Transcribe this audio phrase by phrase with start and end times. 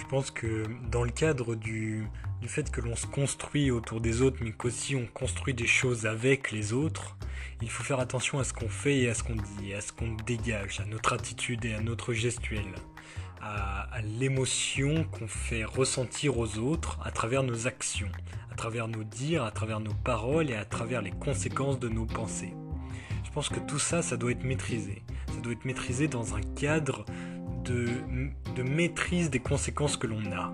[0.00, 2.06] Je pense que dans le cadre du,
[2.40, 6.06] du fait que l'on se construit autour des autres, mais qu'aussi on construit des choses
[6.06, 7.16] avec les autres,
[7.60, 9.92] il faut faire attention à ce qu'on fait et à ce qu'on dit, à ce
[9.92, 12.74] qu'on dégage, à notre attitude et à notre gestuelle,
[13.42, 18.10] à, à l'émotion qu'on fait ressentir aux autres à travers nos actions,
[18.50, 22.06] à travers nos dires, à travers nos paroles et à travers les conséquences de nos
[22.06, 22.54] pensées.
[23.22, 25.02] Je pense que tout ça, ça doit être maîtrisé.
[25.28, 27.04] Ça doit être maîtrisé dans un cadre
[28.56, 30.52] de, maîtrise des conséquences que l'on a,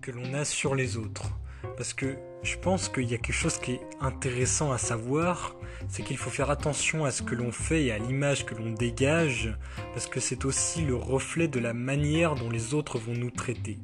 [0.00, 1.30] que l'on a sur les autres.
[1.76, 5.54] Parce que je pense qu'il y a quelque chose qui est intéressant à savoir,
[5.88, 8.70] c'est qu'il faut faire attention à ce que l'on fait et à l'image que l'on
[8.70, 9.54] dégage,
[9.92, 13.78] parce que c'est aussi le reflet de la manière dont les autres vont nous traiter.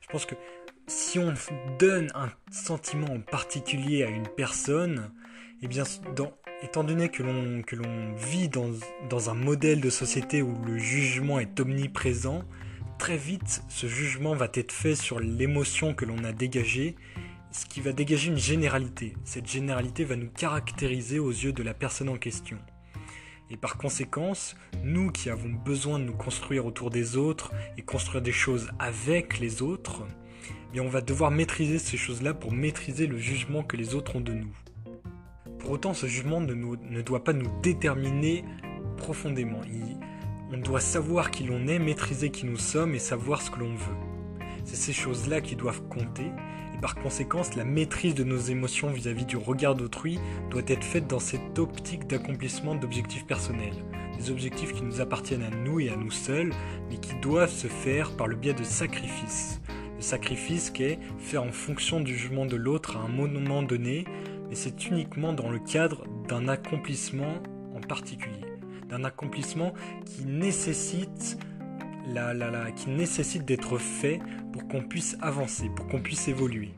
[0.00, 0.36] Je pense que
[0.86, 1.34] si on
[1.78, 5.10] donne un sentiment en particulier à une personne,
[5.62, 5.84] eh bien,
[6.14, 6.32] dans,
[6.62, 12.42] étant donné que l'on, vit dans, un modèle de société où le jugement est omniprésent,
[12.98, 16.96] très vite, ce jugement va être fait sur l'émotion que l'on a dégagée,
[17.50, 19.14] ce qui va dégager une généralité.
[19.24, 22.58] Cette généralité va nous caractériser aux yeux de la personne en question.
[23.50, 28.22] Et par conséquence, nous qui avons besoin de nous construire autour des autres et construire
[28.22, 30.02] des choses avec les autres,
[30.74, 34.20] eh on va devoir maîtriser ces choses-là pour maîtriser le jugement que les autres ont
[34.20, 34.52] de nous.
[35.64, 38.44] Pour autant, ce jugement ne, doit pas nous déterminer
[38.98, 39.62] profondément.
[40.52, 43.74] On doit savoir qui l'on est, maîtriser qui nous sommes et savoir ce que l'on
[43.74, 43.96] veut.
[44.66, 46.26] C'est ces choses-là qui doivent compter,
[46.74, 50.18] et par conséquent, la maîtrise de nos émotions vis-à-vis du regard d'autrui
[50.50, 53.86] doit être faite dans cette optique d'accomplissement d'objectifs personnels.
[54.18, 56.52] Des objectifs qui nous appartiennent à nous et à nous seuls,
[56.90, 59.62] mais qui doivent se faire par le biais de sacrifices.
[59.96, 64.04] Le sacrifice qui est fait en fonction du jugement de l'autre à un moment donné,
[64.54, 67.42] mais c'est uniquement dans le cadre d'un accomplissement
[67.74, 68.38] en particulier
[68.88, 69.74] d'un accomplissement
[70.04, 71.36] qui nécessite
[73.44, 74.20] d'être fait
[74.52, 76.70] pour qu'on puisse avancer, pour qu'on puisse évoluer.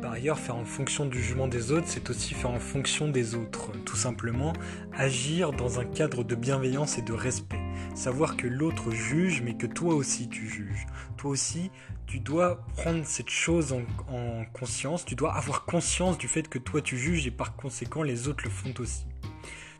[0.00, 3.34] Par ailleurs, faire en fonction du jugement des autres, c'est aussi faire en fonction des
[3.34, 3.72] autres.
[3.84, 4.52] Tout simplement,
[4.92, 7.63] agir dans un cadre de bienveillance et de respect.
[7.94, 10.86] Savoir que l'autre juge, mais que toi aussi tu juges.
[11.16, 11.70] Toi aussi,
[12.06, 13.82] tu dois prendre cette chose en,
[14.12, 18.02] en conscience, tu dois avoir conscience du fait que toi tu juges et par conséquent
[18.02, 19.06] les autres le font aussi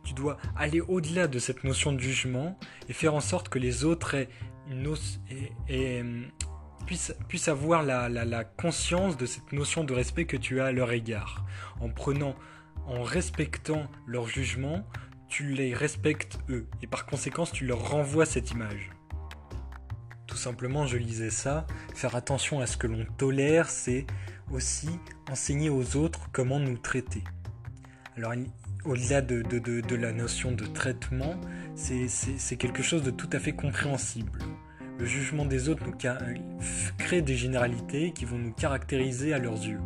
[0.04, 2.58] tu dois aller au-delà de cette notion de jugement
[2.88, 4.16] et faire en sorte que les autres
[4.70, 6.22] euh,
[6.86, 10.72] puissent, avoir la, la, la, conscience de cette notion de respect que tu as à
[10.72, 11.44] leur égard.
[11.80, 12.36] En prenant,
[12.86, 14.86] en respectant leur jugement,
[15.34, 18.92] tu les respectes eux et par conséquent tu leur renvoies cette image.
[20.28, 24.06] Tout simplement, je lisais ça, faire attention à ce que l'on tolère, c'est
[24.52, 24.88] aussi
[25.28, 27.24] enseigner aux autres comment nous traiter.
[28.16, 28.34] Alors
[28.84, 31.34] au-delà de, la notion de traitement,
[31.74, 34.38] c'est quelque chose de tout à fait compréhensible.
[35.00, 35.96] Le jugement des autres nous
[36.96, 39.80] crée des généralités qui vont nous caractériser à leurs yeux.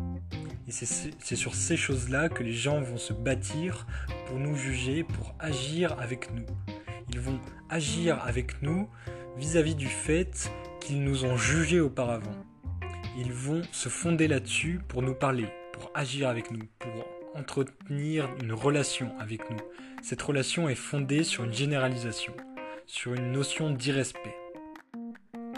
[0.69, 3.87] Et c'est sur ces choses-là que les gens vont se bâtir
[4.27, 6.45] pour nous juger, pour agir avec nous.
[7.09, 7.39] Ils vont
[7.71, 8.87] agir avec nous
[9.35, 12.35] vis-à-vis -vis du fait qu'ils nous ont jugés auparavant.
[13.17, 18.53] Ils vont se fonder là-dessus pour nous parler, pour agir avec nous, pour entretenir une
[18.53, 19.63] relation avec nous.
[20.03, 22.33] Cette relation est fondée sur une généralisation,
[22.85, 24.37] sur une notion d'irrespect.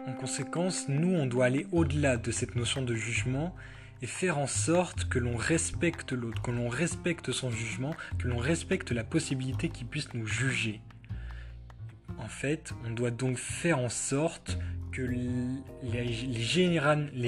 [0.08, 3.54] En conséquence, nous, on doit aller au-delà de cette notion de jugement
[4.02, 8.40] et faire en sorte que l'on respecte l'autre, que l'on respecte son jugement, que l'on
[8.40, 10.82] respecte la possibilité qu'il puisse nous juger.
[12.18, 14.58] En fait, on doit donc faire en sorte
[14.92, 16.44] que les,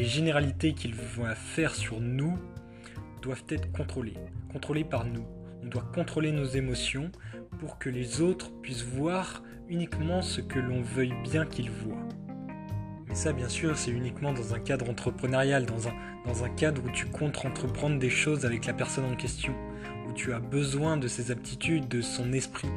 [0.03, 2.38] généralités qu'il va faire sur nous
[3.22, 4.17] doivent être contrôlés,
[4.51, 5.25] contrôlés par nous.
[5.63, 7.12] On doit contrôler nos émotions
[7.59, 12.07] pour que les autres puissent voir uniquement ce que l'on veuille bien qu'ils voient.
[13.13, 17.06] Mais ça, bien sûr, c'est uniquement dans un cadre entrepreneurial, dans un, cadre où tu
[17.06, 19.53] comptes entreprendre des choses avec la personne en question,
[20.09, 22.69] où tu as besoin de ses aptitudes, de son esprit.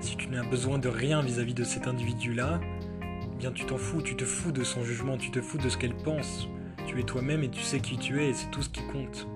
[0.00, 2.60] Si tu n'as besoin de rien vis-à-vis -vis de cet individu-là,
[3.02, 5.68] eh bien tu t'en fous, tu te fous de son jugement, tu te fous de
[5.68, 6.48] ce qu'elle pense.
[6.86, 9.26] Tu es toi-même et tu sais qui tu es et c'est tout ce qui compte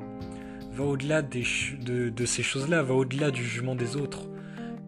[0.70, 4.28] va au-delà de, de ces choses-là, va au-delà du jugement des autres.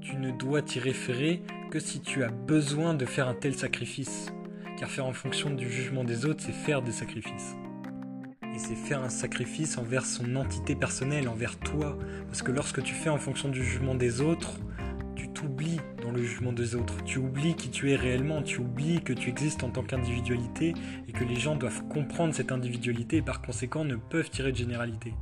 [0.00, 1.42] Tu ne dois t'y référer
[1.72, 4.32] que si tu as besoin de faire un tel sacrifice.
[4.80, 7.54] Car faire en fonction du jugement des autres, c'est faire des sacrifices.
[8.54, 11.98] Et c'est faire un sacrifice envers son entité personnelle, envers toi.
[12.28, 14.58] Parce que lorsque tu fais en fonction du jugement des autres,
[15.16, 17.04] tu t'oublies dans le jugement des autres.
[17.04, 20.72] Tu oublies qui tu es réellement, tu oublies que tu existes en tant qu'individualité
[21.06, 24.56] et que les gens doivent comprendre cette individualité et par conséquent ne peuvent tirer de
[24.56, 25.12] généralité.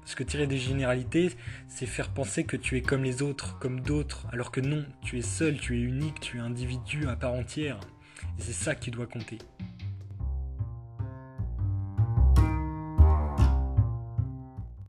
[0.00, 1.30] Parce que tirer des généralités,
[1.68, 5.18] c'est faire penser que tu es comme les autres, comme d'autres, alors que non, tu
[5.18, 7.78] es seul, tu es unique, tu es individu à part entière.
[8.38, 9.38] C'est ça qui doit compter.